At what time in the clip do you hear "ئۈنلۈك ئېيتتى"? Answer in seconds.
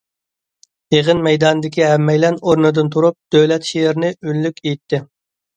4.21-5.03